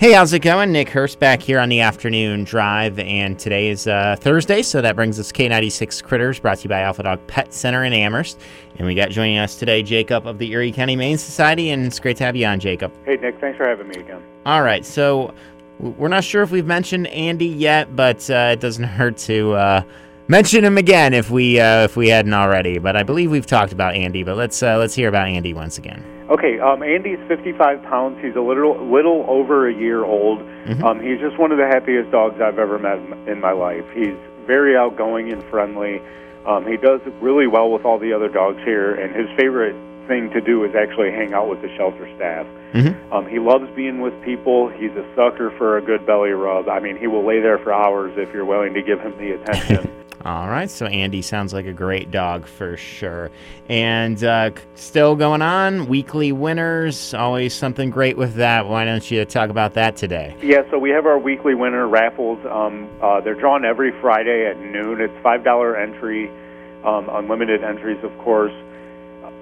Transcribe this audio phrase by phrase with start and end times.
[0.00, 0.72] Hey, how's it going?
[0.72, 4.96] Nick Hurst back here on the afternoon drive, and today is uh, Thursday, so that
[4.96, 8.40] brings us K96 Kritters, brought to you by Alpha Dog Pet Center in Amherst.
[8.76, 12.00] And we got joining us today Jacob of the Erie County Humane Society, and it's
[12.00, 12.94] great to have you on, Jacob.
[13.04, 14.22] Hey, Nick, thanks for having me again.
[14.46, 15.34] All right, so
[15.78, 19.82] we're not sure if we've mentioned Andy yet, but uh, it doesn't hurt to uh,
[20.30, 22.78] mention him again if we uh, if we hadn't already.
[22.78, 25.76] But I believe we've talked about Andy, but let's uh, let's hear about Andy once
[25.76, 26.02] again.
[26.30, 28.16] Okay, um, Andy's 55 pounds.
[28.22, 30.38] He's a little little over a year old.
[30.38, 30.82] Mhm.
[30.84, 33.84] Um, he's just one of the happiest dogs I've ever met in my life.
[33.92, 34.14] He's
[34.46, 36.00] very outgoing and friendly.
[36.46, 39.74] Um, he does really well with all the other dogs here, and his favorite
[40.10, 42.44] thing to do is actually hang out with the shelter staff.
[42.74, 42.96] Mhm.
[43.12, 44.68] Um, he loves being with people.
[44.68, 46.68] He's a sucker for a good belly rub.
[46.68, 49.32] I mean, he will lay there for hours if you're willing to give him the
[49.32, 49.88] attention.
[50.24, 53.30] All right, so Andy sounds like a great dog for sure.
[53.70, 58.68] And uh, still going on, weekly winners, always something great with that.
[58.68, 60.36] Why don't you talk about that today?
[60.42, 62.38] Yeah, so we have our weekly winner raffles.
[62.50, 65.00] Um, uh, they're drawn every Friday at noon.
[65.00, 66.28] It's five dollar entry,
[66.84, 68.52] um, unlimited entries, of course.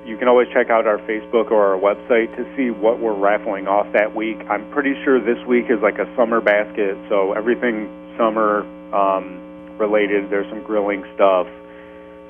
[0.05, 3.69] You can always check out our Facebook or our website to see what we're raffling
[3.69, 4.39] off that week.
[4.49, 10.31] I'm pretty sure this week is like a summer basket, so everything summer um, related.
[10.31, 11.47] There's some grilling stuff,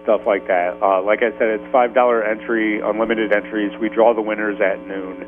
[0.02, 0.82] stuff like that.
[0.82, 3.70] Uh, like I said, it's five dollar entry, unlimited entries.
[3.78, 5.26] We draw the winners at noon.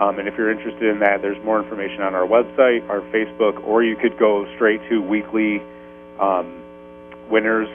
[0.00, 3.62] Um, and if you're interested in that, there's more information on our website, our Facebook,
[3.64, 5.62] or you could go straight to weekly
[6.18, 6.60] um,
[7.30, 7.68] winners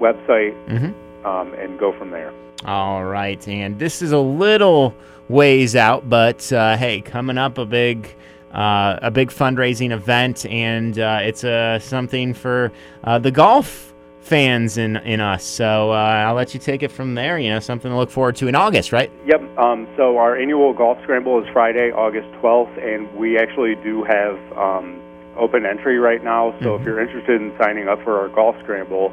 [0.00, 0.92] website Mm-hmm.
[1.24, 2.32] Um, and go from there.
[2.64, 4.94] All right, and this is a little
[5.28, 8.16] ways out, but uh, hey, coming up a big.
[8.52, 12.70] Uh, a big fundraising event, and uh, it's uh, something for
[13.02, 15.44] uh, the golf fans in in us.
[15.44, 17.38] So uh, I'll let you take it from there.
[17.38, 19.10] You know, something to look forward to in August, right?
[19.26, 19.58] Yep.
[19.58, 24.36] Um, so our annual golf scramble is Friday, August 12th, and we actually do have
[24.56, 25.00] um,
[25.36, 26.54] open entry right now.
[26.62, 29.12] So if you're interested in signing up for our golf scramble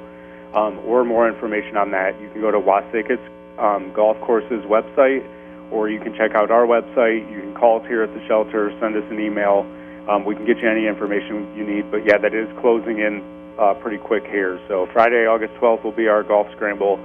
[0.53, 3.21] um, or more information on that, you can go to Woussickett's
[3.59, 5.23] um, Golf Courses website,
[5.71, 7.29] or you can check out our website.
[7.31, 9.65] You can call us here at the shelter, send us an email.
[10.09, 11.91] Um, we can get you any information you need.
[11.91, 13.21] But yeah, that is closing in
[13.59, 14.59] uh, pretty quick here.
[14.67, 16.99] So Friday, August 12th will be our golf scramble.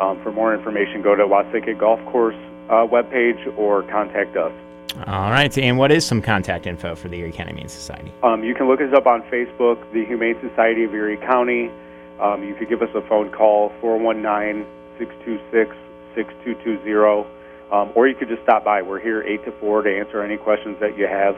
[0.00, 2.36] Um, for more information, go to Woussickett Golf Course
[2.68, 4.52] uh, webpage or contact us.
[5.06, 8.12] All right, and what is some contact info for the Erie County Humane Society?
[8.22, 11.70] Um, you can look us up on Facebook, the Humane Society of Erie County.
[12.20, 14.64] Um, you could give us a phone call, 419
[14.98, 15.76] 626
[16.14, 17.28] 6220,
[17.70, 18.80] um, or you could just stop by.
[18.80, 21.36] We're here 8 to 4 to answer any questions that you have.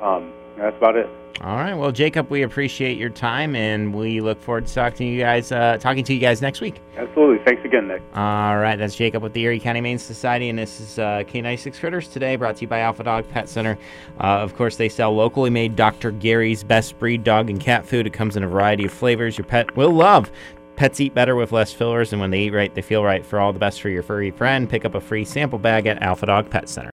[0.00, 1.08] Um, that's about it.
[1.40, 5.04] All right, well, Jacob, we appreciate your time, and we look forward to talking to
[5.04, 5.50] you guys.
[5.50, 6.80] Uh, talking to you guys next week.
[6.96, 7.44] Absolutely.
[7.44, 8.00] Thanks again, Nick.
[8.14, 11.80] All right, that's Jacob with the Erie County Maine Society, and this is uh, K96
[11.80, 13.76] Kritters today, brought to you by Alpha Dog Pet Center.
[14.20, 16.10] Uh, of course, they sell locally made Dr.
[16.12, 18.06] Gary's Best Breed Dog and Cat Food.
[18.06, 20.30] It comes in a variety of flavors your pet will love.
[20.76, 23.24] Pets eat better with less fillers, and when they eat right, they feel right.
[23.24, 26.02] For all the best for your furry friend, pick up a free sample bag at
[26.02, 26.90] Alpha Dog Pet Center.